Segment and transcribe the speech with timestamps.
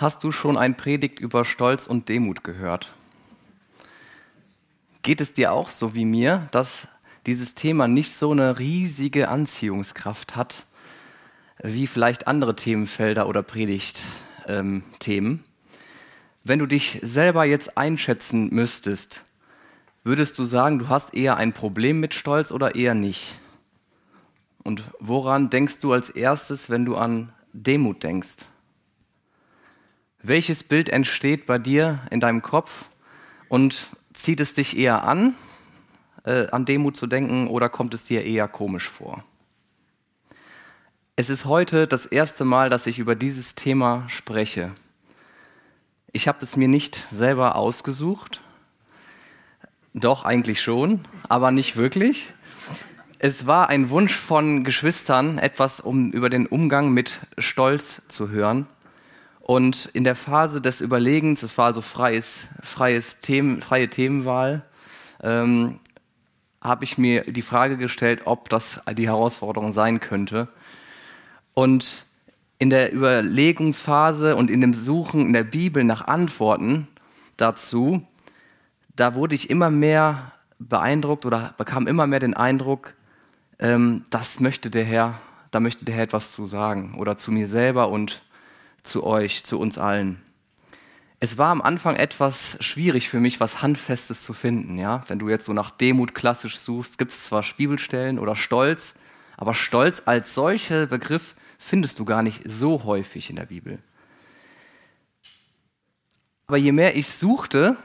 [0.00, 2.92] Hast du schon ein Predigt über Stolz und Demut gehört?
[5.02, 6.88] Geht es dir auch so wie mir, dass
[7.26, 10.64] dieses Thema nicht so eine riesige Anziehungskraft hat,
[11.62, 14.84] wie vielleicht andere Themenfelder oder Predigtthemen?
[15.06, 15.44] Ähm,
[16.44, 19.22] Wenn du dich selber jetzt einschätzen müsstest,
[20.02, 23.38] würdest du sagen, du hast eher ein Problem mit Stolz oder eher nicht?
[24.62, 28.46] Und woran denkst du als erstes, wenn du an Demut denkst?
[30.22, 32.84] Welches Bild entsteht bei dir in deinem Kopf
[33.48, 35.34] und zieht es dich eher an,
[36.24, 39.24] äh, an Demut zu denken oder kommt es dir eher komisch vor?
[41.16, 44.72] Es ist heute das erste Mal, dass ich über dieses Thema spreche.
[46.12, 48.42] Ich habe es mir nicht selber ausgesucht,
[49.94, 52.34] doch eigentlich schon, aber nicht wirklich.
[53.18, 58.66] Es war ein Wunsch von Geschwistern, etwas um über den Umgang mit Stolz zu hören
[59.50, 64.62] und in der Phase des Überlegens, es war also freies, freies Themen, freie Themenwahl,
[65.24, 65.80] ähm,
[66.60, 70.46] habe ich mir die Frage gestellt, ob das die Herausforderung sein könnte.
[71.52, 72.06] Und
[72.60, 76.86] in der Überlegungsphase und in dem Suchen in der Bibel nach Antworten
[77.36, 78.06] dazu,
[78.94, 82.94] da wurde ich immer mehr beeindruckt oder bekam immer mehr den Eindruck,
[83.58, 85.20] ähm, das möchte der Herr,
[85.50, 88.22] da möchte der Herr etwas zu sagen oder zu mir selber und
[88.82, 90.20] zu euch, zu uns allen.
[91.22, 94.78] Es war am Anfang etwas schwierig für mich, was Handfestes zu finden.
[94.78, 95.04] Ja?
[95.08, 98.94] Wenn du jetzt so nach Demut klassisch suchst, gibt es zwar Bibelstellen oder Stolz,
[99.36, 103.78] aber Stolz als solcher Begriff findest du gar nicht so häufig in der Bibel.
[106.46, 107.76] Aber je mehr ich suchte,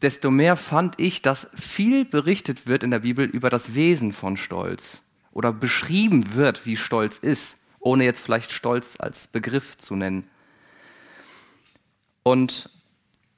[0.00, 4.36] desto mehr fand ich, dass viel berichtet wird in der Bibel über das Wesen von
[4.36, 5.02] Stolz
[5.32, 10.30] oder beschrieben wird, wie Stolz ist, ohne jetzt vielleicht Stolz als Begriff zu nennen.
[12.26, 12.70] Und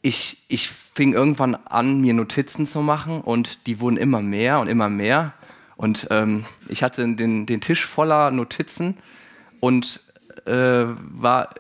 [0.01, 4.69] ich, ich fing irgendwann an, mir Notizen zu machen und die wurden immer mehr und
[4.69, 5.35] immer mehr.
[5.77, 8.97] Und ähm, ich hatte den, den Tisch voller Notizen
[9.61, 10.01] und
[10.47, 11.51] äh, war,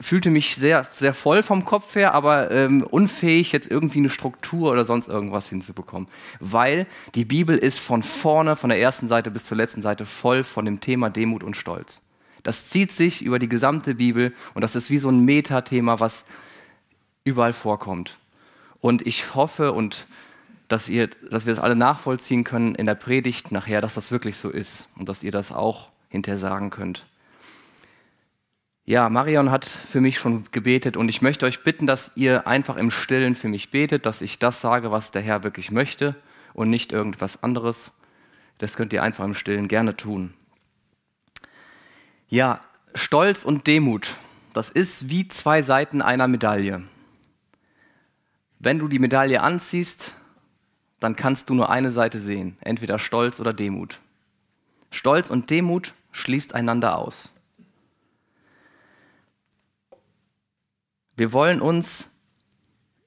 [0.00, 4.70] fühlte mich sehr, sehr voll vom Kopf her, aber ähm, unfähig, jetzt irgendwie eine Struktur
[4.70, 6.06] oder sonst irgendwas hinzubekommen.
[6.38, 6.86] Weil
[7.16, 10.66] die Bibel ist von vorne, von der ersten Seite bis zur letzten Seite voll von
[10.66, 12.00] dem Thema Demut und Stolz.
[12.44, 16.24] Das zieht sich über die gesamte Bibel und das ist wie so ein Metathema, was
[17.24, 18.18] überall vorkommt.
[18.80, 20.06] Und ich hoffe und
[20.68, 24.36] dass, ihr, dass wir es alle nachvollziehen können in der Predigt nachher, dass das wirklich
[24.36, 27.04] so ist und dass ihr das auch hinterher sagen könnt.
[28.84, 32.76] Ja, Marion hat für mich schon gebetet und ich möchte euch bitten, dass ihr einfach
[32.76, 36.16] im Stillen für mich betet, dass ich das sage, was der Herr wirklich möchte
[36.54, 37.92] und nicht irgendwas anderes.
[38.58, 40.34] Das könnt ihr einfach im Stillen gerne tun.
[42.28, 42.60] Ja,
[42.94, 44.16] Stolz und Demut,
[44.52, 46.84] das ist wie zwei Seiten einer Medaille.
[48.62, 50.14] Wenn du die Medaille anziehst,
[51.00, 54.00] dann kannst du nur eine Seite sehen, entweder Stolz oder Demut.
[54.90, 57.32] Stolz und Demut schließt einander aus.
[61.16, 62.10] Wir wollen uns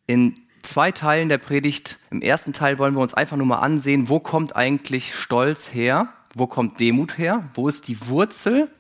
[0.08, 4.10] in zwei Teilen der Predigt, im ersten Teil wollen wir uns einfach nur mal ansehen,
[4.10, 8.72] wo kommt eigentlich Stolz her, wo kommt Demut her, wo ist die Wurzel,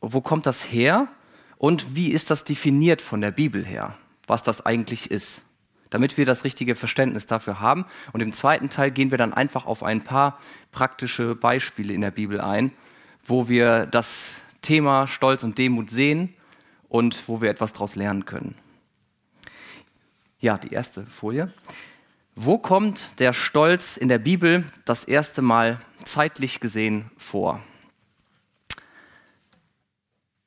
[0.00, 1.08] wo kommt das her?
[1.58, 5.42] Und wie ist das definiert von der Bibel her, was das eigentlich ist
[5.90, 7.84] damit wir das richtige Verständnis dafür haben.
[8.12, 10.38] Und im zweiten Teil gehen wir dann einfach auf ein paar
[10.72, 12.72] praktische Beispiele in der Bibel ein,
[13.24, 16.34] wo wir das Thema Stolz und Demut sehen
[16.88, 18.54] und wo wir etwas daraus lernen können.
[20.40, 21.52] Ja, die erste Folie.
[22.34, 27.60] Wo kommt der Stolz in der Bibel das erste Mal zeitlich gesehen vor?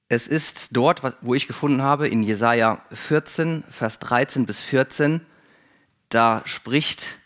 [0.08, 5.22] Es ist dort, wo ich gefunden habe, in Jesaja 14, Vers 13 bis 14,
[6.14, 7.20] da spricht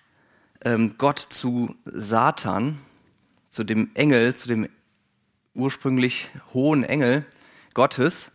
[0.64, 2.80] ähm, Gott zu Satan,
[3.50, 4.70] zu dem Engel, zu dem
[5.54, 7.26] ursprünglich hohen Engel
[7.74, 8.32] Gottes.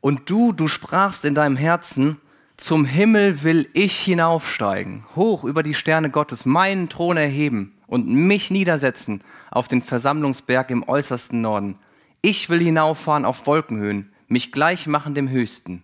[0.00, 2.20] Und du, du sprachst in deinem Herzen,
[2.56, 8.50] zum Himmel will ich hinaufsteigen, hoch über die Sterne Gottes, meinen Thron erheben und mich
[8.50, 11.78] niedersetzen auf den Versammlungsberg im äußersten Norden.
[12.22, 15.82] Ich will hinauffahren auf Wolkenhöhen, mich gleich machen dem Höchsten.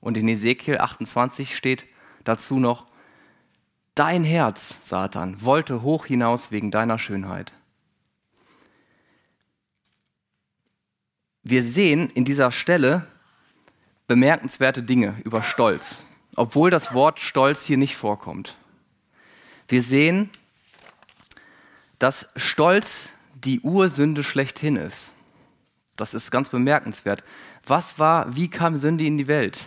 [0.00, 1.84] Und in Ezekiel 28 steht
[2.24, 2.86] dazu noch,
[3.94, 7.52] Dein Herz, Satan, wollte hoch hinaus wegen deiner Schönheit.
[11.42, 13.06] Wir sehen in dieser Stelle
[14.06, 16.04] bemerkenswerte Dinge über Stolz,
[16.36, 18.56] obwohl das Wort Stolz hier nicht vorkommt.
[19.68, 20.30] Wir sehen,
[21.98, 25.12] dass Stolz die Ursünde schlechthin ist.
[25.96, 27.22] Das ist ganz bemerkenswert.
[27.66, 29.66] Was war, wie kam Sünde in die Welt?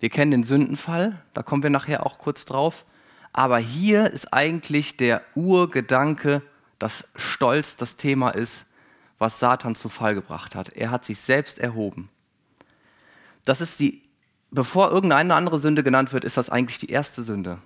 [0.00, 2.84] Wir kennen den Sündenfall, da kommen wir nachher auch kurz drauf.
[3.32, 6.42] Aber hier ist eigentlich der Urgedanke,
[6.78, 8.66] dass Stolz das Thema ist,
[9.18, 10.70] was Satan zu Fall gebracht hat.
[10.70, 12.10] Er hat sich selbst erhoben.
[13.44, 14.02] Das ist die,
[14.50, 17.62] bevor irgendeine andere Sünde genannt wird, ist das eigentlich die erste Sünde.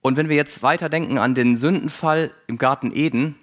[0.00, 3.36] Und wenn wir jetzt weiterdenken an den Sündenfall im Garten Eden,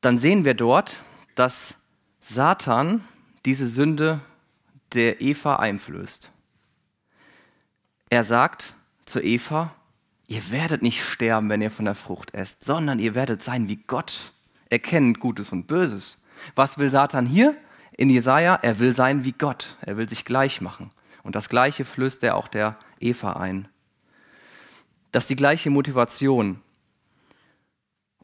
[0.00, 1.00] dann sehen wir dort,
[1.34, 1.76] dass
[2.22, 3.04] Satan
[3.46, 4.20] diese Sünde
[4.92, 6.30] der Eva einflößt.
[8.10, 8.74] Er sagt
[9.06, 9.74] zu Eva,
[10.26, 13.76] ihr werdet nicht sterben, wenn ihr von der Frucht esst, sondern ihr werdet sein wie
[13.76, 14.32] Gott,
[14.70, 16.18] erkennend Gutes und Böses.
[16.54, 17.56] Was will Satan hier
[17.96, 18.56] in Jesaja?
[18.56, 20.90] Er will sein wie Gott, er will sich gleich machen.
[21.22, 23.68] Und das Gleiche flößt er auch der Eva ein.
[25.12, 26.60] Das ist die gleiche Motivation.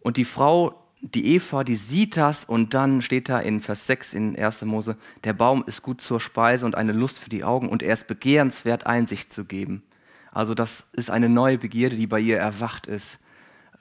[0.01, 4.13] Und die Frau die Eva, die sieht das und dann steht da in Vers 6
[4.13, 4.63] in 1.
[4.63, 7.95] Mose, der Baum ist gut zur Speise und eine Lust für die Augen und er
[7.95, 9.83] ist begehrenswert, Einsicht zu geben.
[10.33, 13.19] Also das ist eine neue Begierde, die bei ihr erwacht ist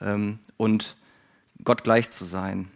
[0.00, 0.96] ähm, und
[1.64, 2.70] Gott gleich zu sein.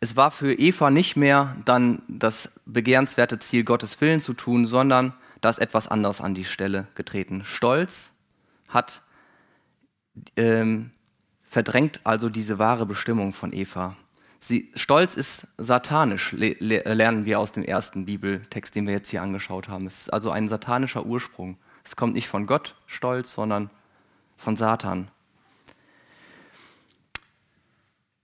[0.00, 5.14] Es war für Eva nicht mehr dann das begehrenswerte Ziel, Gottes Willen zu tun, sondern
[5.40, 7.42] da ist etwas anderes an die Stelle getreten.
[7.44, 8.10] Stolz
[8.68, 9.02] hat
[10.36, 10.90] ähm,
[11.44, 13.96] verdrängt also diese wahre Bestimmung von Eva.
[14.40, 19.08] Sie, Stolz ist satanisch, le, le, lernen wir aus dem ersten Bibeltext, den wir jetzt
[19.08, 19.86] hier angeschaut haben.
[19.86, 21.56] Es ist also ein satanischer Ursprung.
[21.84, 23.70] Es kommt nicht von Gott, Stolz, sondern
[24.36, 25.10] von Satan.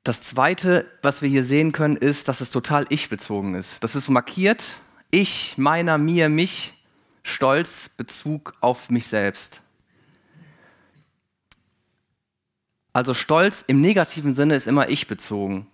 [0.02, 3.84] Das Zweite, was wir hier sehen können, ist, dass es total ich-bezogen ist.
[3.84, 4.80] Das ist markiert,
[5.10, 6.72] ich, meiner, mir, mich,
[7.22, 9.60] Stolz, Bezug auf mich selbst.
[12.94, 15.66] Also Stolz im negativen Sinne ist immer ich bezogen.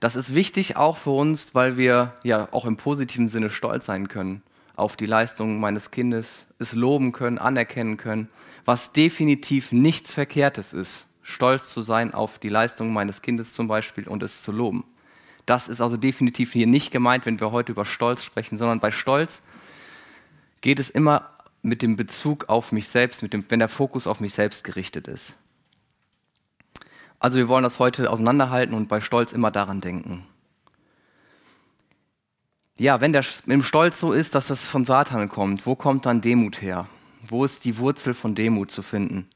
[0.00, 4.08] Das ist wichtig auch für uns, weil wir ja auch im positiven Sinne stolz sein
[4.08, 4.42] können
[4.76, 8.28] auf die Leistungen meines Kindes, es loben können, anerkennen können,
[8.64, 14.06] was definitiv nichts Verkehrtes ist, stolz zu sein auf die Leistungen meines Kindes zum Beispiel
[14.06, 14.84] und es zu loben.
[15.46, 18.90] Das ist also definitiv hier nicht gemeint, wenn wir heute über Stolz sprechen, sondern bei
[18.90, 19.40] Stolz
[20.60, 21.30] geht es immer
[21.62, 25.08] mit dem Bezug auf mich selbst, mit dem, wenn der Fokus auf mich selbst gerichtet
[25.08, 25.36] ist.
[27.18, 30.26] Also wir wollen das heute auseinanderhalten und bei Stolz immer daran denken.
[32.78, 36.20] Ja, wenn der im Stolz so ist, dass das von Satan kommt, wo kommt dann
[36.20, 36.86] Demut her?
[37.26, 39.28] Wo ist die Wurzel von Demut zu finden?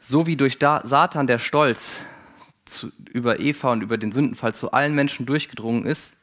[0.00, 1.96] So wie durch Satan der Stolz
[2.64, 6.16] zu, über Eva und über den Sündenfall zu allen Menschen durchgedrungen ist,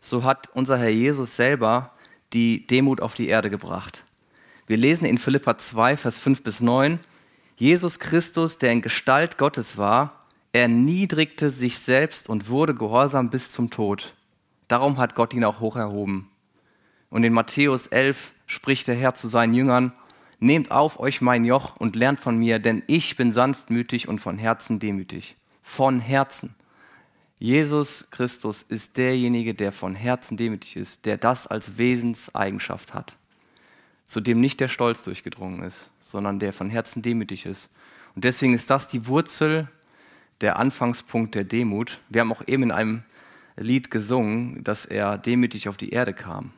[0.00, 1.92] so hat unser Herr Jesus selber
[2.34, 4.04] die Demut auf die Erde gebracht.
[4.66, 6.98] Wir lesen in Philippa 2, Vers 5 bis 9,
[7.56, 13.70] Jesus Christus, der in Gestalt Gottes war, erniedrigte sich selbst und wurde gehorsam bis zum
[13.70, 14.12] Tod.
[14.72, 16.30] Darum hat Gott ihn auch hoch erhoben.
[17.10, 19.92] Und in Matthäus 11 spricht der Herr zu seinen Jüngern,
[20.40, 24.38] Nehmt auf euch mein Joch und lernt von mir, denn ich bin sanftmütig und von
[24.38, 25.36] Herzen demütig.
[25.62, 26.56] Von Herzen.
[27.38, 33.16] Jesus Christus ist derjenige, der von Herzen demütig ist, der das als Wesenseigenschaft hat,
[34.04, 37.70] zu dem nicht der Stolz durchgedrungen ist sondern der von Herzen demütig ist.
[38.14, 39.68] Und deswegen ist das die Wurzel,
[40.42, 42.00] der Anfangspunkt der Demut.
[42.10, 43.02] Wir haben auch eben in einem
[43.56, 46.52] Lied gesungen, dass er demütig auf die Erde kam.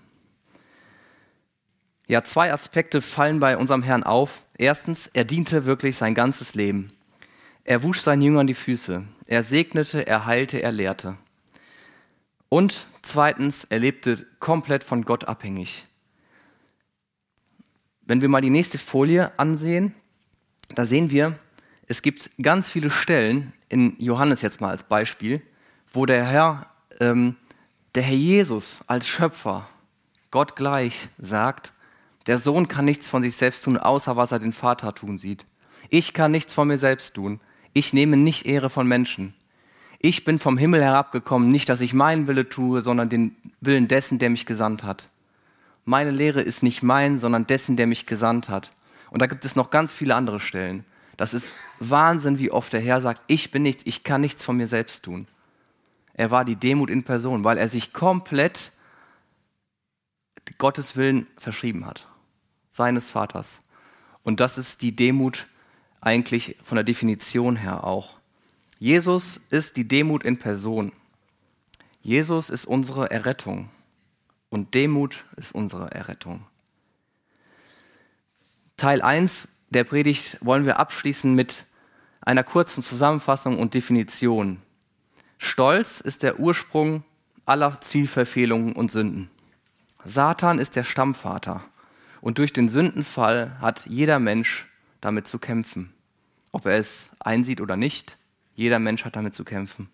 [2.07, 4.45] Ja, zwei Aspekte fallen bei unserem Herrn auf.
[4.59, 6.93] Erstens, er diente wirklich sein ganzes Leben.
[7.65, 9.05] Er wusch seinen Jüngern die Füße.
[9.27, 11.17] Er segnete, er heilte, er lehrte.
[12.51, 15.87] Und zweitens, er lebte komplett von Gott abhängig.
[18.03, 19.95] Wenn wir mal die nächste Folie ansehen,
[20.75, 21.39] da sehen wir,
[21.87, 25.43] es gibt ganz viele Stellen, in Johannes jetzt mal als Beispiel,
[25.91, 26.71] wo der Herr,
[27.01, 27.37] ähm,
[27.95, 29.69] der Herr Jesus als Schöpfer,
[30.31, 31.73] Gott gleich, sagt,
[32.27, 35.45] der Sohn kann nichts von sich selbst tun, außer was er den Vater tun sieht.
[35.91, 37.41] Ich kann nichts von mir selbst tun.
[37.73, 39.35] Ich nehme nicht Ehre von Menschen.
[39.99, 44.19] Ich bin vom Himmel herabgekommen, nicht, dass ich meinen Wille tue, sondern den Willen dessen,
[44.19, 45.07] der mich gesandt hat
[45.85, 48.71] meine Lehre ist nicht mein, sondern dessen, der mich gesandt hat.
[49.11, 50.85] Und da gibt es noch ganz viele andere Stellen.
[51.17, 54.57] Das ist Wahnsinn, wie oft der Herr sagt, ich bin nichts, ich kann nichts von
[54.57, 55.29] mir selbst tun.
[56.15, 58.73] Er war die Demut in Person, weil er sich komplett
[60.59, 62.07] Gottes Willen verschrieben hat,
[62.71, 63.59] seines Vaters.
[64.23, 65.47] Und das ist die Demut
[66.01, 68.17] eigentlich von der Definition her auch.
[68.79, 70.93] Jesus ist die Demut in Person.
[72.03, 73.71] Jesus ist unsere Errettung
[74.51, 76.47] und Demut ist unsere Errettung.
[78.77, 81.65] Teil 1 der Predigt wollen wir abschließen mit
[82.21, 84.61] einer kurzen Zusammenfassung und Definition.
[85.45, 87.05] Stolz ist der Ursprung
[87.45, 89.31] aller Zielverfehlungen und Sünden.
[90.03, 91.63] Satan ist der Stammvater
[92.23, 94.67] und durch den Sündenfall hat jeder Mensch
[95.03, 95.93] damit zu kämpfen.
[96.51, 98.17] Ob er es einsieht oder nicht,
[98.55, 99.91] jeder Mensch hat damit zu kämpfen.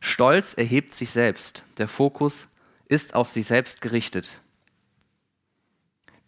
[0.00, 1.62] Stolz erhebt sich selbst.
[1.78, 2.48] Der Fokus
[2.86, 4.40] ist auf sich selbst gerichtet.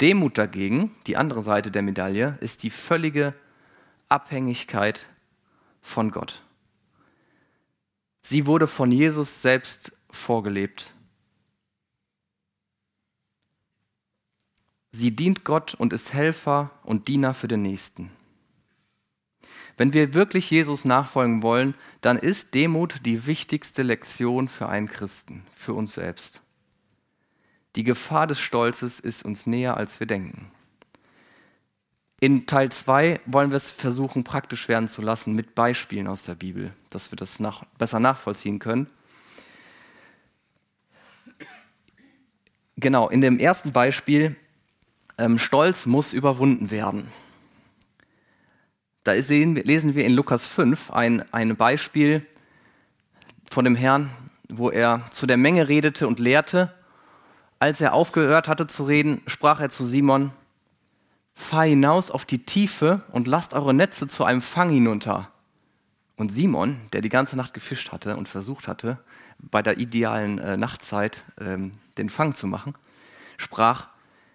[0.00, 3.34] Demut dagegen, die andere Seite der Medaille, ist die völlige
[4.08, 5.08] Abhängigkeit
[5.82, 6.42] von Gott.
[8.22, 10.92] Sie wurde von Jesus selbst vorgelebt.
[14.90, 18.10] Sie dient Gott und ist Helfer und Diener für den Nächsten.
[19.76, 25.46] Wenn wir wirklich Jesus nachfolgen wollen, dann ist Demut die wichtigste Lektion für einen Christen,
[25.54, 26.42] für uns selbst.
[27.76, 30.50] Die Gefahr des Stolzes ist uns näher, als wir denken.
[32.20, 36.34] In Teil 2 wollen wir es versuchen, praktisch werden zu lassen mit Beispielen aus der
[36.34, 38.88] Bibel, dass wir das nach, besser nachvollziehen können.
[42.76, 44.36] Genau, in dem ersten Beispiel,
[45.16, 47.08] ähm, Stolz muss überwunden werden.
[49.04, 52.26] Da lesen wir in Lukas 5 ein, ein Beispiel
[53.50, 54.10] von dem Herrn,
[54.48, 56.74] wo er zu der Menge redete und lehrte.
[57.60, 60.32] Als er aufgehört hatte zu reden, sprach er zu Simon,
[61.38, 65.30] fahr hinaus auf die Tiefe und lasst eure Netze zu einem Fang hinunter.
[66.16, 68.98] Und Simon, der die ganze Nacht gefischt hatte und versucht hatte,
[69.38, 72.74] bei der idealen äh, Nachtzeit ähm, den Fang zu machen,
[73.36, 73.88] sprach,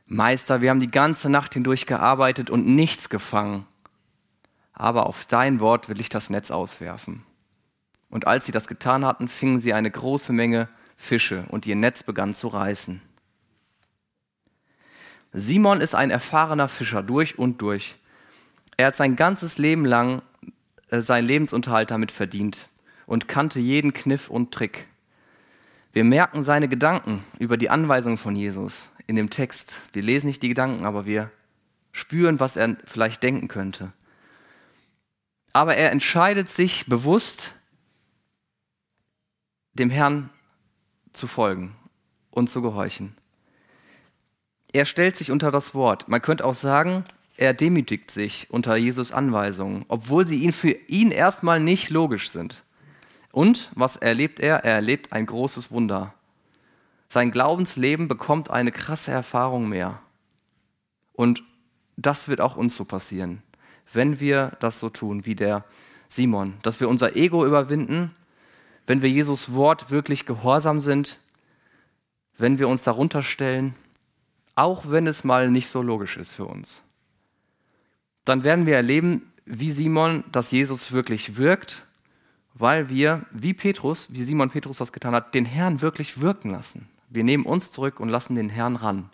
[0.05, 3.65] Meister, wir haben die ganze Nacht hindurch gearbeitet und nichts gefangen
[4.73, 7.23] aber auf dein Wort will ich das Netz auswerfen.
[8.09, 10.67] Und als sie das getan hatten, fingen sie eine große Menge
[10.97, 13.01] Fische und ihr Netz begann zu reißen.
[15.33, 17.97] Simon ist ein erfahrener Fischer durch und durch.
[18.77, 20.21] Er hat sein ganzes Leben lang
[20.89, 22.69] äh, seinen Lebensunterhalt damit verdient
[23.05, 24.87] und kannte jeden Kniff und Trick.
[25.91, 29.81] Wir merken seine Gedanken über die Anweisung von Jesus in dem Text.
[29.91, 31.29] Wir lesen nicht die Gedanken, aber wir
[31.91, 33.93] spüren, was er vielleicht denken könnte
[35.53, 37.53] aber er entscheidet sich bewusst,
[39.73, 40.29] dem Herrn
[41.13, 41.75] zu folgen
[42.31, 43.15] und zu gehorchen.
[44.73, 46.09] Er stellt sich unter das Wort.
[46.09, 47.05] Man könnte auch sagen,
[47.37, 52.63] er demütigt sich unter Jesus Anweisungen, obwohl sie ihn für ihn erstmal nicht logisch sind.
[53.31, 54.65] Und was erlebt er?
[54.65, 56.13] Er erlebt ein großes Wunder.
[57.09, 60.01] Sein Glaubensleben bekommt eine krasse Erfahrung mehr.
[61.13, 61.43] Und
[61.95, 63.41] das wird auch uns so passieren
[63.93, 65.63] wenn wir das so tun wie der
[66.07, 68.13] Simon, dass wir unser Ego überwinden,
[68.85, 71.17] wenn wir Jesus Wort wirklich gehorsam sind,
[72.37, 73.75] wenn wir uns darunter stellen,
[74.55, 76.81] auch wenn es mal nicht so logisch ist für uns.
[78.25, 81.85] Dann werden wir erleben, wie Simon, dass Jesus wirklich wirkt,
[82.53, 86.87] weil wir, wie Petrus, wie Simon Petrus das getan hat, den Herrn wirklich wirken lassen.
[87.09, 89.09] Wir nehmen uns zurück und lassen den Herrn ran.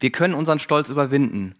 [0.00, 1.54] Wir können unseren Stolz überwinden,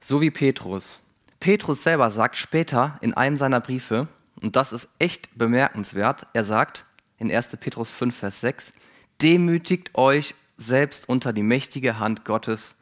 [0.00, 1.02] so wie Petrus.
[1.40, 4.08] Petrus selber sagt später in einem seiner Briefe,
[4.40, 6.84] und das ist echt bemerkenswert, er sagt
[7.18, 7.56] in 1.
[7.60, 8.72] Petrus 5, Vers 6,
[9.20, 12.74] demütigt euch selbst unter die mächtige Hand Gottes,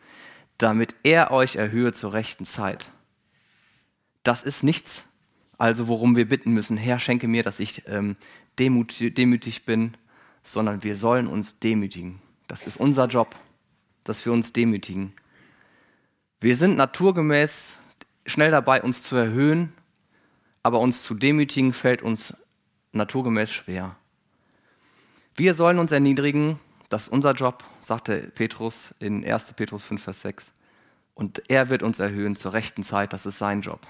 [0.59, 2.91] damit er euch erhöhe zur rechten Zeit.
[4.25, 5.05] Das ist nichts,
[5.59, 8.17] also worum wir bitten müssen, Herr, schenke mir, dass ich ähm,
[8.59, 9.95] demütig, demütig bin,
[10.43, 12.21] sondern wir sollen uns demütigen.
[12.49, 13.37] Das ist unser Job,
[14.05, 15.13] dass wir uns demütigen.
[16.41, 17.79] Wir sind naturgemäß
[18.25, 19.73] schnell dabei, uns zu erhöhen,
[20.63, 22.35] aber uns zu demütigen fällt uns
[22.93, 23.97] naturgemäß schwer.
[25.35, 29.55] Wir sollen uns erniedrigen, das ist unser Job, sagte Petrus in 1.
[29.55, 30.53] Petrus 5, Vers 6.
[31.15, 33.81] Und er wird uns erhöhen zur rechten Zeit, das ist sein Job.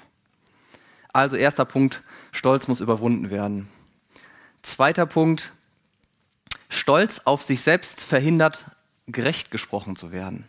[1.12, 3.68] Also erster Punkt, Stolz muss überwunden werden.
[4.62, 5.52] Zweiter Punkt,
[6.68, 8.66] Stolz auf sich selbst verhindert,
[9.06, 10.46] gerecht gesprochen zu werden.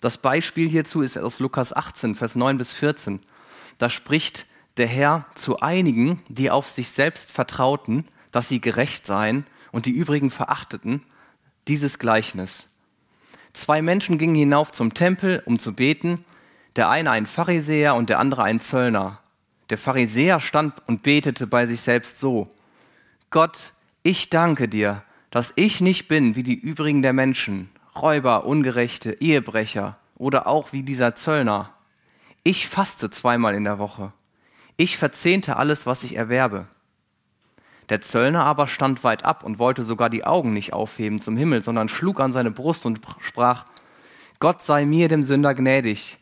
[0.00, 3.20] Das Beispiel hierzu ist aus Lukas 18, Vers 9 bis 14.
[3.78, 9.44] Da spricht der Herr zu einigen, die auf sich selbst vertrauten, dass sie gerecht seien
[9.72, 11.02] und die übrigen verachteten,
[11.68, 12.70] dieses Gleichnis.
[13.52, 16.24] Zwei Menschen gingen hinauf zum Tempel, um zu beten,
[16.76, 19.20] der eine ein Pharisäer und der andere ein Zöllner.
[19.70, 22.48] Der Pharisäer stand und betete bei sich selbst so,
[23.30, 23.72] Gott,
[24.02, 29.98] ich danke dir, dass ich nicht bin wie die übrigen der Menschen, Räuber, Ungerechte, Ehebrecher
[30.16, 31.74] oder auch wie dieser Zöllner.
[32.44, 34.12] Ich faste zweimal in der Woche.
[34.76, 36.66] Ich verzehnte alles, was ich erwerbe.
[37.88, 41.62] Der Zöllner aber stand weit ab und wollte sogar die Augen nicht aufheben zum Himmel,
[41.62, 43.64] sondern schlug an seine Brust und sprach,
[44.40, 46.18] Gott sei mir dem Sünder gnädig.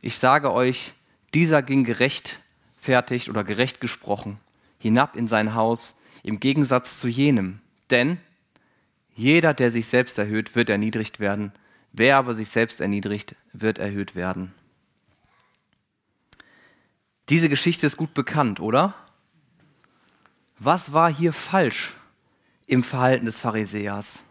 [0.00, 0.92] Ich sage euch,
[1.32, 4.38] dieser ging gerechtfertigt oder gerecht gesprochen
[4.78, 7.60] hinab in sein Haus, im Gegensatz zu jenem.
[7.90, 8.18] Denn
[9.14, 11.52] jeder, der sich selbst erhöht, wird erniedrigt werden.
[11.92, 14.52] Wer aber sich selbst erniedrigt, wird erhöht werden.
[17.28, 18.94] Diese Geschichte ist gut bekannt, oder?
[20.58, 21.94] Was war hier falsch
[22.66, 24.22] im Verhalten des Pharisäers?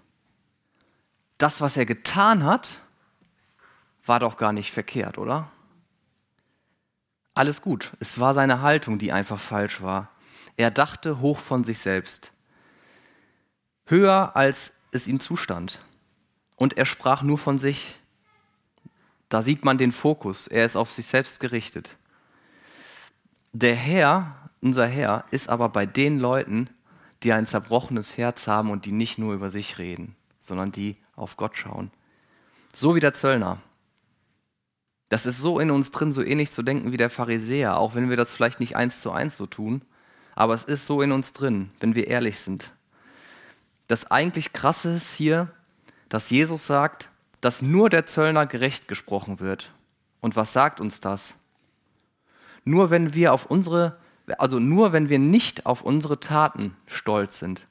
[1.38, 2.80] Das, was er getan hat,
[4.06, 5.52] war doch gar nicht verkehrt, oder?
[7.34, 7.92] Alles gut.
[8.00, 10.10] Es war seine Haltung, die einfach falsch war.
[10.58, 12.32] Er dachte hoch von sich selbst,
[13.88, 15.80] höher als es ihm zustand.
[16.56, 18.00] Und er sprach nur von sich.
[19.28, 21.98] Da sieht man den Fokus, er ist auf sich selbst gerichtet.
[23.52, 26.70] Der Herr, unser Herr, ist aber bei den Leuten,
[27.24, 31.38] die ein zerbrochenes Herz haben und die nicht nur über sich reden, sondern die auf
[31.38, 31.92] Gott schauen.
[32.74, 33.62] So wie der Zöllner.
[35.08, 38.10] Das ist so in uns drin, so ähnlich zu denken wie der Pharisäer, auch wenn
[38.10, 39.82] wir das vielleicht nicht eins zu eins so tun
[40.36, 42.72] aber es ist so in uns drin, wenn wir ehrlich sind.
[43.88, 45.50] Das eigentlich Krasse ist hier,
[46.10, 47.10] dass Jesus sagt,
[47.42, 49.72] dass nur der Zöllner gerecht gesprochen wird.
[50.20, 51.36] Und was sagt uns das?
[52.64, 53.98] Nur wenn wir auf unsere,
[54.38, 57.68] also nur wenn wir nicht auf unsere Taten stolz sind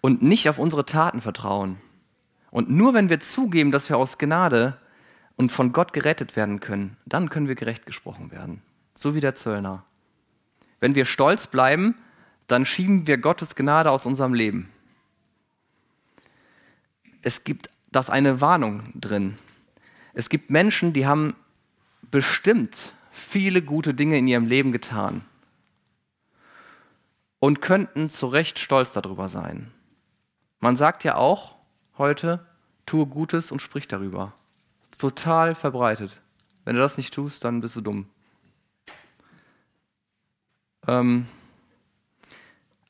[0.00, 1.78] und nicht auf unsere Taten vertrauen
[2.50, 4.78] und nur wenn wir zugeben, dass wir aus Gnade
[5.36, 8.62] und von Gott gerettet werden können, dann können wir gerecht gesprochen werden
[8.94, 9.84] so wie der Zöllner.
[10.80, 11.94] Wenn wir stolz bleiben,
[12.46, 14.70] dann schieben wir Gottes Gnade aus unserem Leben.
[17.22, 19.36] Es gibt das eine Warnung drin.
[20.14, 21.34] Es gibt Menschen, die haben
[22.10, 25.22] bestimmt viele gute Dinge in ihrem Leben getan
[27.38, 29.70] und könnten zu Recht stolz darüber sein.
[30.60, 31.56] Man sagt ja auch
[31.98, 32.44] heute,
[32.86, 34.32] tue Gutes und sprich darüber.
[34.96, 36.20] Total verbreitet.
[36.64, 38.06] Wenn du das nicht tust, dann bist du dumm.
[40.86, 41.26] Ähm,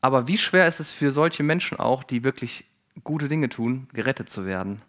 [0.01, 2.65] aber wie schwer ist es für solche Menschen auch, die wirklich
[3.03, 4.83] gute Dinge tun, gerettet zu werden?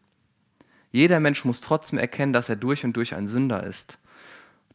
[0.91, 3.97] Jeder Mensch muss trotzdem erkennen, dass er durch und durch ein Sünder ist,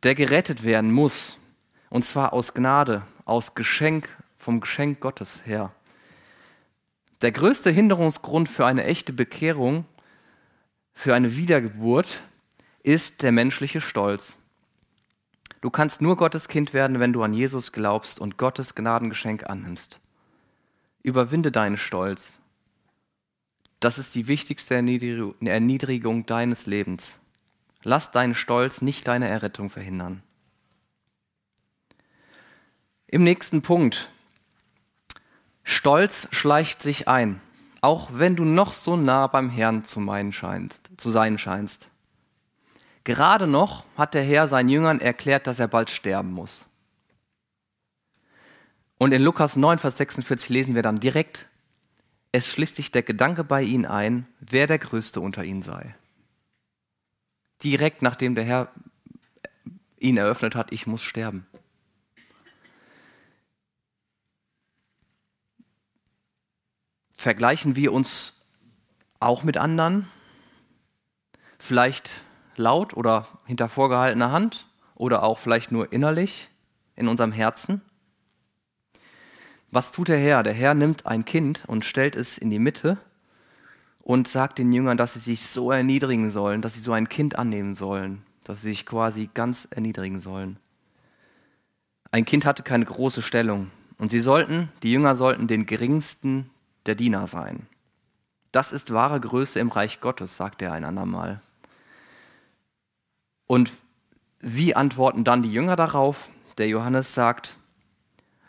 [0.03, 1.39] der gerettet werden muss.
[1.91, 4.09] Und zwar aus Gnade, aus Geschenk,
[4.39, 5.73] vom Geschenk Gottes her.
[7.23, 9.85] Der größte Hinderungsgrund für eine echte Bekehrung,
[10.95, 12.21] für eine Wiedergeburt,
[12.83, 14.37] ist der menschliche Stolz.
[15.61, 20.01] Du kannst nur Gottes Kind werden, wenn du an Jesus glaubst und Gottes Gnadengeschenk annimmst.
[21.03, 22.39] Überwinde deinen Stolz.
[23.81, 27.19] Das ist die wichtigste Erniedrigung deines Lebens.
[27.89, 30.23] Lass deinen Stolz nicht deine Errettung verhindern.
[33.07, 34.11] Im nächsten Punkt.
[35.65, 37.41] Stolz schleicht sich ein,
[37.81, 41.89] auch wenn du noch so nah beim Herrn zu, scheinst, zu sein scheinst.
[43.05, 46.67] Gerade noch hat der Herr seinen Jüngern erklärt, dass er bald sterben muss.
[48.99, 51.49] Und in Lukas 9, Vers 46 lesen wir dann direkt,
[52.33, 55.95] es schließt sich der Gedanke bei ihnen ein, wer der Größte unter ihnen sei.
[57.63, 58.73] Direkt nachdem der Herr
[59.99, 61.47] ihn eröffnet hat, ich muss sterben.
[67.13, 68.35] Vergleichen wir uns
[69.19, 70.09] auch mit anderen?
[71.59, 72.23] Vielleicht
[72.55, 76.49] laut oder hinter vorgehaltener Hand oder auch vielleicht nur innerlich
[76.95, 77.83] in unserem Herzen?
[79.71, 80.45] Was tut der Herr?
[80.45, 82.99] Der Herr nimmt ein Kind und stellt es in die Mitte
[84.09, 87.39] und sagt den Jüngern, dass sie sich so erniedrigen sollen, dass sie so ein Kind
[87.39, 90.57] annehmen sollen, dass sie sich quasi ganz erniedrigen sollen.
[92.11, 96.49] Ein Kind hatte keine große Stellung und sie sollten, die Jünger sollten den geringsten
[96.87, 97.67] der Diener sein.
[98.51, 101.43] Das ist wahre Größe im Reich Gottes, sagt er ein andermal.
[103.47, 103.73] Und
[104.41, 106.31] wie antworten dann die Jünger darauf?
[106.57, 107.57] Der Johannes sagt,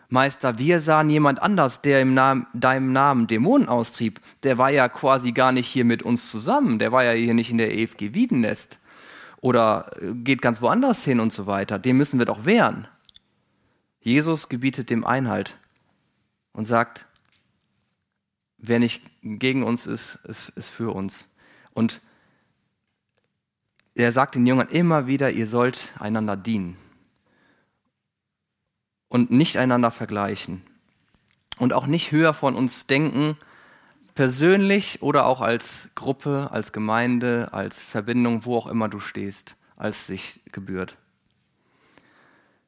[0.09, 4.19] Meister, wir sahen jemand anders, der im Namen, deinem Namen Dämonen austrieb.
[4.41, 6.79] Der war ja quasi gar nicht hier mit uns zusammen.
[6.79, 8.79] Der war ja hier nicht in der EFG Wiedenest.
[9.39, 11.77] Oder äh, geht ganz woanders hin und so weiter.
[11.77, 12.87] Dem müssen wir doch wehren.
[14.01, 15.57] Jesus gebietet dem Einhalt
[16.53, 17.05] und sagt,
[18.57, 21.29] wer nicht gegen uns ist, ist, ist für uns.
[21.71, 22.01] Und
[23.93, 26.77] er sagt den Jüngern immer wieder, ihr sollt einander dienen.
[29.09, 30.61] Und nicht einander vergleichen.
[31.57, 33.35] Und auch nicht höher von uns denken,
[34.15, 40.07] persönlich oder auch als Gruppe, als Gemeinde, als Verbindung, wo auch immer du stehst, als
[40.07, 40.97] sich gebührt.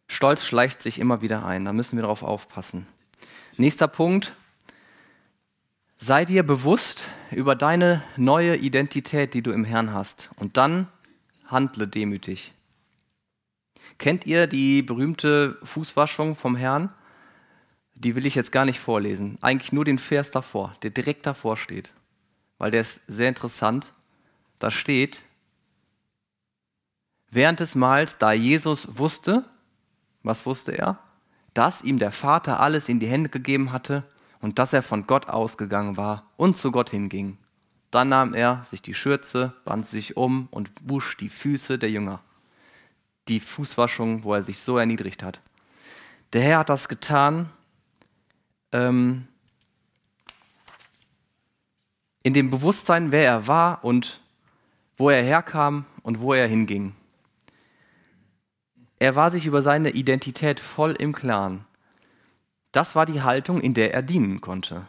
[0.08, 2.88] Stolz schleicht sich immer wieder ein, da müssen wir darauf aufpassen.
[3.56, 4.36] Nächster Punkt,
[5.96, 10.88] sei dir bewusst über deine neue Identität, die du im Herrn hast und dann
[11.46, 12.54] handle demütig.
[14.02, 16.90] Kennt ihr die berühmte Fußwaschung vom Herrn?
[17.94, 19.38] Die will ich jetzt gar nicht vorlesen.
[19.42, 21.94] Eigentlich nur den Vers davor, der direkt davor steht.
[22.58, 23.94] Weil der ist sehr interessant.
[24.58, 25.22] Da steht,
[27.30, 29.46] während des Mahls, da Jesus wusste,
[30.24, 30.98] was wusste er?
[31.54, 34.04] Dass ihm der Vater alles in die Hände gegeben hatte
[34.40, 37.38] und dass er von Gott ausgegangen war und zu Gott hinging.
[37.92, 42.24] Dann nahm er sich die Schürze, band sich um und wusch die Füße der Jünger.
[43.28, 45.42] Die Fußwaschung, wo er sich so erniedrigt hat.
[46.34, 47.50] Der Herr hat das getan
[48.72, 49.28] ähm,
[52.24, 54.20] in dem Bewusstsein, wer er war und
[54.98, 56.96] wo er herkam und wo er hinging.
[59.00, 61.66] Er war sich über seine Identität voll im Klaren.
[62.72, 64.86] Das war die Haltung, in der er dienen konnte.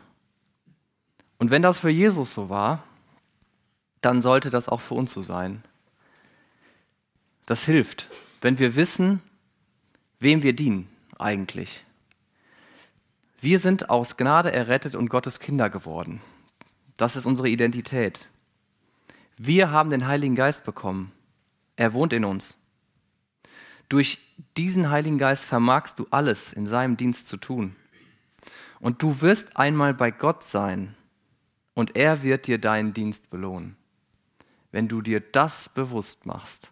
[1.38, 2.85] Und wenn das für Jesus so war,
[4.03, 5.64] dann sollte das auch für uns so sein.
[7.46, 8.09] Das hilft,
[8.40, 9.20] wenn wir wissen,
[10.20, 11.85] wem wir dienen eigentlich.
[13.40, 16.20] Wir sind aus Gnade errettet und Gottes Kinder geworden.
[16.96, 18.28] Das ist unsere Identität.
[19.37, 21.11] Wir haben den Heiligen Geist bekommen.
[21.74, 22.55] Er wohnt in uns.
[23.88, 24.18] Durch
[24.57, 27.74] diesen Heiligen Geist vermagst du alles in seinem Dienst zu tun.
[28.78, 30.94] Und du wirst einmal bei Gott sein
[31.74, 33.76] und er wird dir deinen Dienst belohnen.
[34.70, 36.70] Wenn du dir das bewusst machst,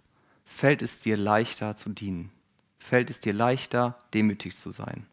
[0.51, 2.31] fällt es dir leichter zu dienen,
[2.79, 5.07] fällt es dir leichter, demütig zu sein.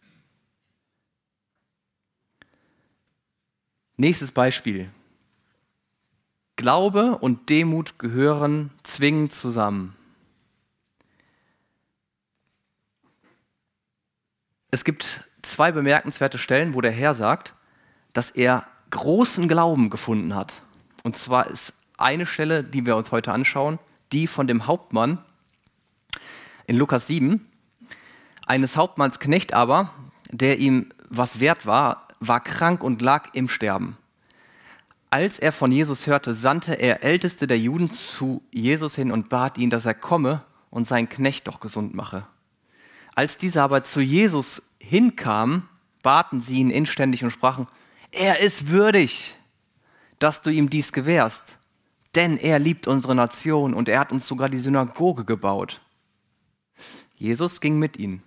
[3.96, 4.92] Nächstes Beispiel.
[6.56, 9.96] Glaube und Demut gehören zwingend zusammen.
[14.72, 17.54] Es gibt zwei bemerkenswerte Stellen, wo der Herr sagt,
[18.12, 20.62] dass er großen Glauben gefunden hat.
[21.04, 23.80] Und zwar ist eine Stelle, die wir uns heute anschauen,
[24.12, 25.24] die von dem Hauptmann
[26.68, 27.46] in Lukas 7,
[28.46, 29.92] eines Hauptmanns Knecht aber,
[30.30, 33.98] der ihm was wert war, war krank und lag im Sterben.
[35.10, 39.58] Als er von Jesus hörte, sandte er Älteste der Juden zu Jesus hin und bat
[39.58, 42.28] ihn, dass er komme und seinen Knecht doch gesund mache.
[43.16, 45.68] Als diese aber zu Jesus hinkamen,
[46.04, 47.68] baten sie ihn inständig und sprachen,
[48.12, 49.36] er ist würdig,
[50.20, 51.58] dass du ihm dies gewährst,
[52.16, 55.80] denn er liebt unsere Nation und er hat uns sogar die Synagoge gebaut.
[57.18, 58.24] Jesus ging mit ihnen.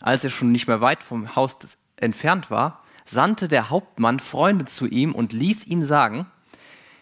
[0.00, 1.56] Als er schon nicht mehr weit vom Haus
[1.96, 6.26] entfernt war, sandte der Hauptmann Freunde zu ihm und ließ ihm sagen,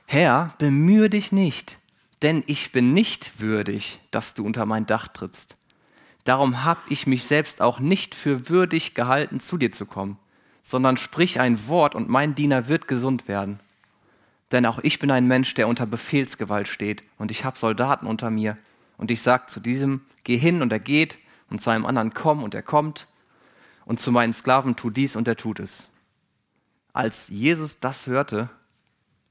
[0.06, 1.78] Herr, bemühe dich nicht,
[2.22, 5.56] denn ich bin nicht würdig, dass du unter mein Dach trittst.
[6.24, 10.18] Darum habe ich mich selbst auch nicht für würdig gehalten, zu dir zu kommen,
[10.62, 13.60] sondern sprich ein Wort und mein Diener wird gesund werden.
[14.52, 18.30] Denn auch ich bin ein Mensch, der unter Befehlsgewalt steht und ich habe Soldaten unter
[18.30, 18.56] mir.
[18.96, 21.18] Und ich sage zu diesem, geh hin und er geht
[21.50, 23.06] und zu einem anderen, komm und er kommt
[23.84, 25.88] und zu meinen Sklaven, tu dies und er tut es.
[26.92, 28.48] Als Jesus das hörte,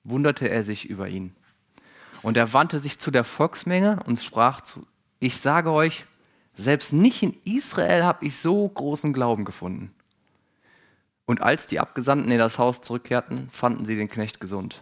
[0.03, 1.35] wunderte er sich über ihn.
[2.21, 4.85] Und er wandte sich zu der Volksmenge und sprach zu,
[5.19, 6.05] ich sage euch,
[6.55, 9.93] selbst nicht in Israel habe ich so großen Glauben gefunden.
[11.25, 14.81] Und als die Abgesandten in das Haus zurückkehrten, fanden sie den Knecht gesund.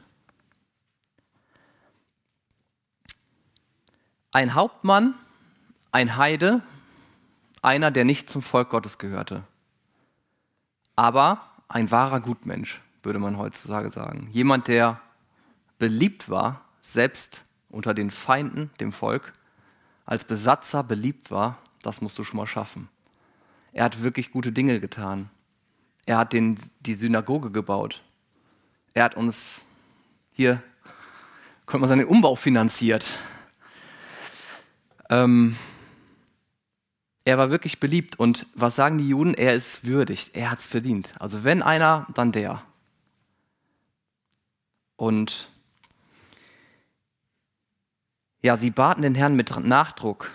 [4.31, 5.15] Ein Hauptmann,
[5.91, 6.61] ein Heide,
[7.61, 9.43] einer, der nicht zum Volk Gottes gehörte,
[10.95, 14.29] aber ein wahrer Gutmensch, würde man heutzutage sagen.
[14.31, 15.01] Jemand, der
[15.79, 19.33] beliebt war, selbst unter den Feinden, dem Volk,
[20.05, 22.89] als Besatzer beliebt war, das musst du schon mal schaffen.
[23.73, 25.29] Er hat wirklich gute Dinge getan.
[26.05, 28.01] Er hat den, die Synagoge gebaut.
[28.93, 29.61] Er hat uns
[30.33, 30.61] hier,
[31.65, 33.17] könnte man sagen, den Umbau finanziert.
[35.09, 35.55] Ähm,
[37.23, 39.33] er war wirklich beliebt und was sagen die Juden?
[39.33, 41.13] Er ist würdig, er hat es verdient.
[41.19, 42.61] Also wenn einer, dann der.
[44.95, 45.49] Und
[48.41, 50.31] ja, sie baten den Herrn mit Nachdruck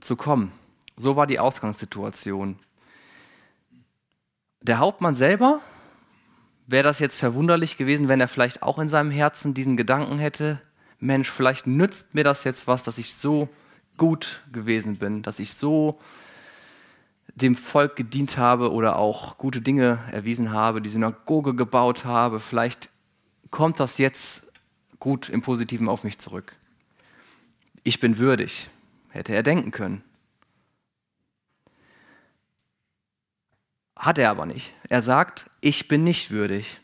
[0.00, 0.52] zu kommen.
[0.96, 2.58] So war die Ausgangssituation.
[4.62, 5.60] Der Hauptmann selber,
[6.66, 10.60] wäre das jetzt verwunderlich gewesen, wenn er vielleicht auch in seinem Herzen diesen Gedanken hätte,
[10.98, 13.48] Mensch, vielleicht nützt mir das jetzt was, dass ich so
[13.96, 15.98] gut gewesen bin, dass ich so
[17.34, 22.90] dem Volk gedient habe oder auch gute Dinge erwiesen habe, die Synagoge gebaut habe, vielleicht
[23.50, 24.46] kommt das jetzt
[24.98, 26.56] gut im Positiven auf mich zurück.
[27.82, 28.68] Ich bin würdig,
[29.10, 30.04] hätte er denken können.
[33.96, 34.74] Hat er aber nicht.
[34.88, 36.80] Er sagt, ich bin nicht würdig.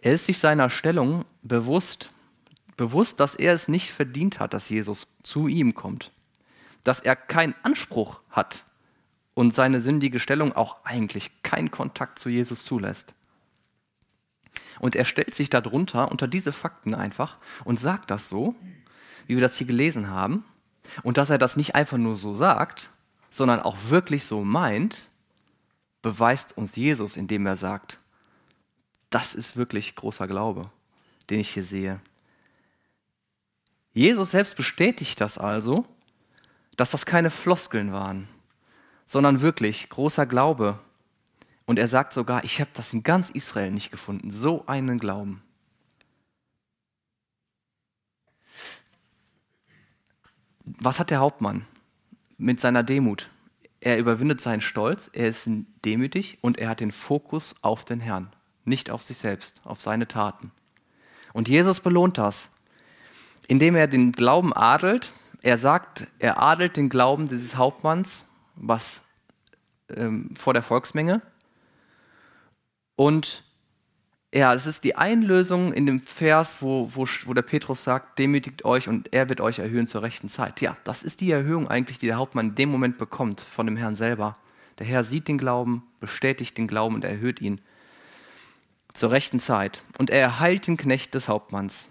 [0.00, 2.10] Er ist sich seiner Stellung bewusst,
[2.76, 6.12] bewusst, dass er es nicht verdient hat, dass Jesus zu ihm kommt.
[6.84, 8.64] Dass er keinen Anspruch hat
[9.38, 13.14] und seine sündige Stellung auch eigentlich keinen Kontakt zu Jesus zulässt.
[14.80, 18.56] Und er stellt sich darunter, unter diese Fakten einfach und sagt das so,
[19.28, 20.42] wie wir das hier gelesen haben.
[21.04, 22.90] Und dass er das nicht einfach nur so sagt,
[23.30, 25.06] sondern auch wirklich so meint,
[26.02, 27.98] beweist uns Jesus, indem er sagt,
[29.08, 30.68] das ist wirklich großer Glaube,
[31.30, 32.00] den ich hier sehe.
[33.92, 35.86] Jesus selbst bestätigt das also,
[36.76, 38.28] dass das keine Floskeln waren,
[39.08, 40.78] sondern wirklich großer Glaube.
[41.66, 45.42] Und er sagt sogar, ich habe das in ganz Israel nicht gefunden, so einen Glauben.
[50.64, 51.66] Was hat der Hauptmann
[52.36, 53.30] mit seiner Demut?
[53.80, 55.48] er überwindet seinen Stolz, er ist
[55.84, 58.32] demütig und er hat den Fokus auf den Herrn,
[58.64, 60.50] nicht auf sich selbst, auf seine Taten.
[61.32, 62.50] Und Jesus belohnt das,
[63.46, 65.12] indem er den Glauben adelt.
[65.42, 68.24] Er sagt, er adelt den Glauben dieses Hauptmanns,
[68.60, 69.00] was
[69.94, 71.22] ähm, vor der Volksmenge.
[72.96, 73.42] Und
[74.34, 78.64] ja, es ist die Einlösung in dem Vers, wo, wo, wo der Petrus sagt, demütigt
[78.64, 80.60] euch und er wird euch erhöhen zur rechten Zeit.
[80.60, 83.76] Ja, das ist die Erhöhung eigentlich, die der Hauptmann in dem Moment bekommt von dem
[83.76, 84.36] Herrn selber.
[84.78, 87.60] Der Herr sieht den Glauben, bestätigt den Glauben und erhöht ihn
[88.92, 89.82] zur rechten Zeit.
[89.96, 91.86] Und er erheilt den Knecht des Hauptmanns.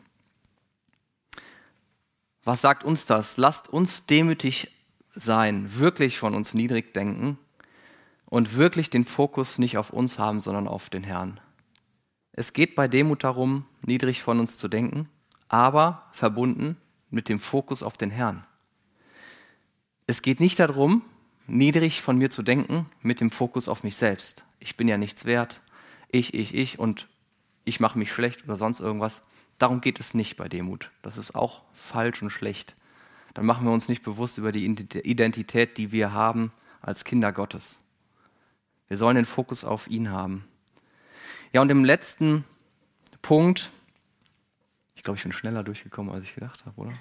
[2.44, 3.38] Was sagt uns das?
[3.38, 4.72] Lasst uns demütig
[5.20, 7.38] sein, wirklich von uns niedrig denken
[8.26, 11.40] und wirklich den Fokus nicht auf uns haben, sondern auf den Herrn.
[12.34, 15.10] Es geht bei Demut darum, niedrig von uns zu denken,
[15.48, 16.78] aber verbunden
[17.10, 18.46] mit dem Fokus auf den Herrn.
[20.06, 21.02] Es geht nicht darum,
[21.48, 24.46] niedrig von mir zu denken mit dem Fokus auf mich selbst.
[24.60, 25.62] Ich bin ja nichts wert,
[26.10, 27.08] ich, ich, ich und
[27.66, 29.22] ich mache mich schlecht oder sonst irgendwas.
[29.58, 30.90] Darum geht es nicht bei Demut.
[31.02, 32.76] Das ist auch falsch und schlecht.
[33.38, 37.78] Dann machen wir uns nicht bewusst über die Identität, die wir haben als Kinder Gottes.
[38.88, 40.48] Wir sollen den Fokus auf ihn haben.
[41.54, 42.46] Ja, und im letzten
[43.22, 43.70] Punkt,
[44.96, 46.94] ich glaube, ich bin schneller durchgekommen, als ich gedacht habe, oder?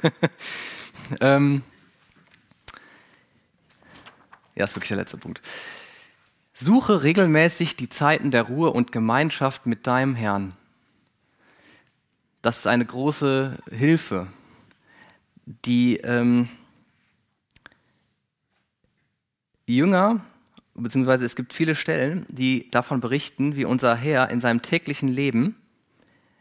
[1.20, 1.62] ähm,
[4.54, 5.42] ja, ist wirklich der letzte Punkt.
[6.54, 10.56] Suche regelmäßig die Zeiten der Ruhe und Gemeinschaft mit deinem Herrn.
[12.40, 14.32] Das ist eine große Hilfe,
[15.64, 16.48] die ähm,
[19.66, 20.20] Jünger
[20.74, 25.56] beziehungsweise es gibt viele Stellen, die davon berichten, wie unser Herr in seinem täglichen Leben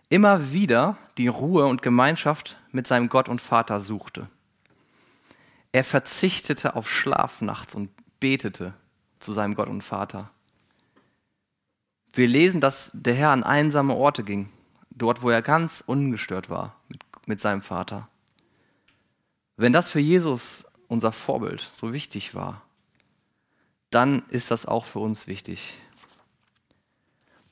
[0.10, 4.28] immer wieder die Ruhe und Gemeinschaft mit seinem Gott und Vater suchte.
[5.72, 8.74] Er verzichtete auf Schlaf nachts und betete
[9.20, 10.32] zu seinem Gott und Vater.
[12.14, 14.50] Wir lesen, dass der Herr an einsame Orte ging,
[14.90, 18.08] dort, wo er ganz ungestört war mit, mit seinem Vater.
[19.60, 22.62] Wenn das für Jesus unser Vorbild so wichtig war,
[23.90, 25.76] dann ist das auch für uns wichtig.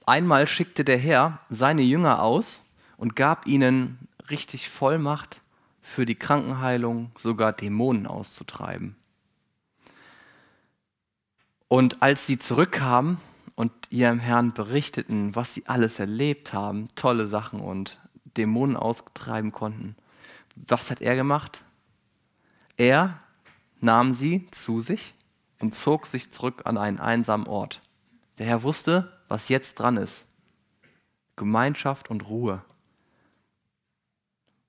[0.05, 2.63] Einmal schickte der Herr seine Jünger aus
[2.95, 5.41] und gab ihnen richtig Vollmacht
[5.81, 8.95] für die Krankenheilung, sogar Dämonen auszutreiben.
[11.67, 13.17] Und als sie zurückkamen
[13.57, 17.99] und ihrem Herrn berichteten, was sie alles erlebt haben, tolle Sachen und
[18.37, 19.97] Dämonen austreiben konnten,
[20.55, 21.63] was hat er gemacht?
[22.77, 23.19] Er
[23.81, 25.13] nahm sie zu sich
[25.59, 27.81] und zog sich zurück an einen einsamen Ort.
[28.37, 30.25] Der Herr wusste, was jetzt dran ist.
[31.35, 32.63] Gemeinschaft und Ruhe.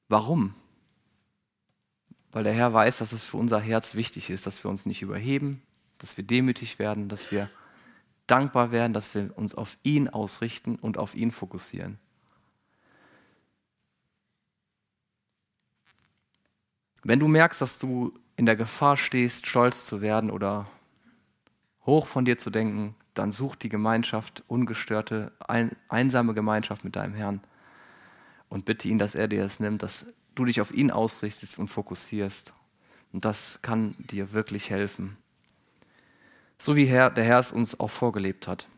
[0.09, 0.55] Warum?
[2.33, 5.03] Weil der Herr weiß, dass es für unser Herz wichtig ist, dass wir uns nicht
[5.03, 5.63] überheben,
[5.99, 7.51] dass wir demütig werden, dass wir
[8.27, 11.99] dankbar werden, dass wir uns auf ihn ausrichten und auf ihn fokussieren.
[17.05, 20.69] Wenn du merkst, dass du in der Gefahr stehst, stolz zu werden oder
[21.87, 27.15] hoch von dir zu denken, dann such die Gemeinschaft, ungestörte, ein, einsame Gemeinschaft mit deinem
[27.15, 27.41] Herrn
[28.49, 31.69] und bitte ihn, dass er dir das nimmt, dass du dich auf ihn ausrichtest und
[31.69, 32.53] fokussierst.
[33.13, 35.17] Und das kann dir wirklich helfen.
[36.59, 38.69] So wie Herr, der Herr es uns auch vorgelebt hat.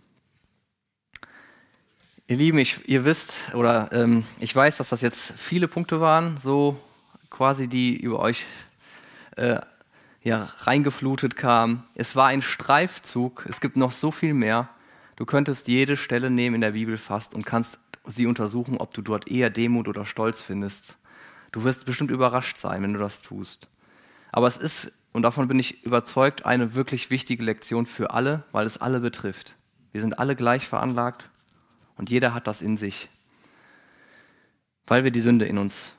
[2.26, 6.36] Ihr Lieben, ich, ihr wisst oder ähm, ich weiß, dass das jetzt viele Punkte waren,
[6.36, 6.80] so
[7.30, 8.44] quasi die über euch
[9.36, 9.60] äh,
[10.22, 11.84] ja, reingeflutet kam.
[11.94, 13.46] Es war ein Streifzug.
[13.48, 14.68] Es gibt noch so viel mehr.
[15.16, 19.02] Du könntest jede Stelle nehmen in der Bibel fast und kannst sie untersuchen, ob du
[19.02, 20.98] dort eher Demut oder Stolz findest.
[21.52, 23.68] Du wirst bestimmt überrascht sein, wenn du das tust.
[24.32, 28.66] Aber es ist, und davon bin ich überzeugt, eine wirklich wichtige Lektion für alle, weil
[28.66, 29.54] es alle betrifft.
[29.92, 31.28] Wir sind alle gleich veranlagt
[31.96, 33.08] und jeder hat das in sich,
[34.86, 35.92] weil wir die Sünde in uns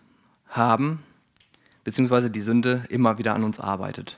[0.48, 1.04] haben,
[1.84, 4.18] beziehungsweise die Sünde immer wieder an uns arbeitet.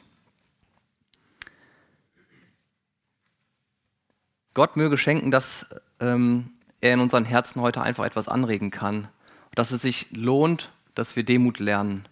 [4.54, 5.66] Gott möge schenken, dass
[6.00, 9.08] ähm, er in unseren Herzen heute einfach etwas anregen kann,
[9.56, 12.08] dass es sich lohnt, dass wir Demut lernen.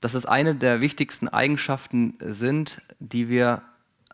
[0.00, 3.62] Dass es eine der wichtigsten Eigenschaften sind, die wir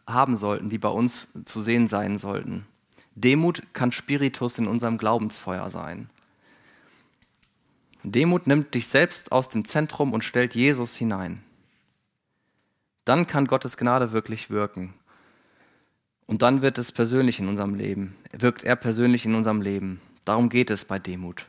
[0.06, 2.66] haben sollten, die bei uns zu sehen sein sollten.
[3.14, 6.08] Demut kann Spiritus in unserem Glaubensfeuer sein.
[8.02, 11.42] Demut nimmt dich selbst aus dem Zentrum und stellt Jesus hinein.
[13.04, 14.94] Dann kann Gottes Gnade wirklich wirken.
[16.26, 20.00] Und dann wird es persönlich in unserem Leben, wirkt er persönlich in unserem Leben.
[20.24, 21.46] Darum geht es bei Demut.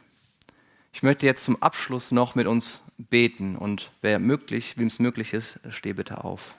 [0.93, 5.33] Ich möchte jetzt zum Abschluss noch mit uns beten und wer möglich, wem es möglich
[5.33, 6.55] ist, steh bitte auf.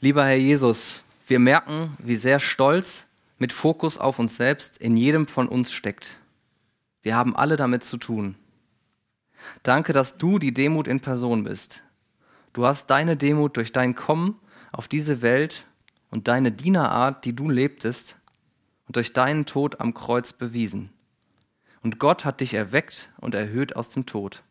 [0.00, 3.06] Lieber Herr Jesus, wir merken, wie sehr Stolz
[3.38, 6.18] mit Fokus auf uns selbst in jedem von uns steckt.
[7.02, 8.36] Wir haben alle damit zu tun.
[9.62, 11.82] Danke, dass du die Demut in Person bist.
[12.52, 14.40] Du hast deine Demut durch dein Kommen
[14.72, 15.66] auf diese Welt
[16.10, 18.16] und deine Dienerart, die du lebtest,
[18.86, 20.90] und durch deinen Tod am Kreuz bewiesen.
[21.82, 24.42] Und Gott hat dich erweckt und erhöht aus dem Tod.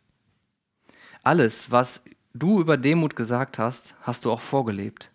[1.23, 2.01] Alles, was
[2.33, 5.11] du über Demut gesagt hast, hast du auch vorgelebt.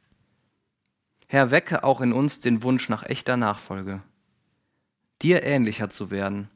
[1.32, 4.02] Herr, wecke auch in uns den Wunsch nach echter Nachfolge,
[5.22, 6.48] dir ähnlicher zu werden,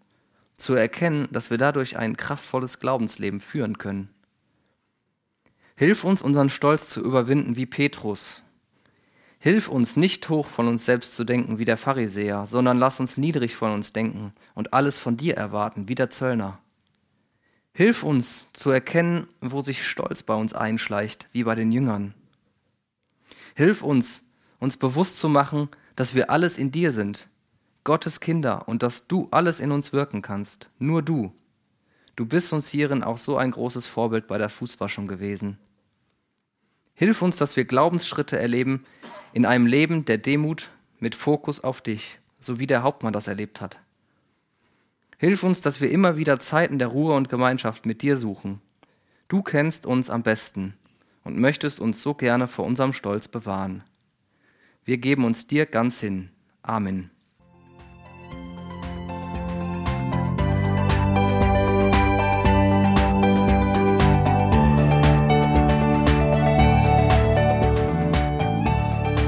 [0.57, 4.11] zu erkennen, dass wir dadurch ein kraftvolles Glaubensleben führen können.
[5.77, 8.43] Hilf uns, unseren Stolz zu überwinden wie Petrus,
[9.39, 13.17] Hilf uns, nicht hoch von uns selbst zu denken wie der Pharisäer, sondern lass uns
[13.17, 16.59] niedrig von uns denken und alles von dir erwarten wie der Zöllner.
[17.75, 22.15] Hilf uns zu erkennen, wo sich Stolz bei uns einschleicht, wie bei den Jüngern.
[23.55, 24.25] Hilf uns,
[24.65, 27.29] uns bewusst zu machen, dass wir alles in dir sind,
[27.85, 31.33] Gottes Kinder, und dass du alles in uns wirken kannst, nur du.
[32.17, 35.59] Du bist uns hierin auch so ein großes Vorbild bei der Fußwaschung gewesen.
[36.95, 38.85] Hilf uns, dass wir Glaubensschritte erleben
[39.33, 43.61] in einem Leben der Demut mit Fokus auf dich, so wie der Hauptmann das erlebt
[43.61, 43.79] hat.
[45.19, 48.61] Hilf uns, dass wir immer wieder Zeiten der Ruhe und Gemeinschaft mit dir suchen.
[49.29, 50.75] Du kennst uns am besten
[51.25, 53.83] und möchtest uns so gerne vor unserem Stolz bewahren.
[54.85, 56.31] Wir geben uns dir ganz hin.
[56.63, 57.11] Amen.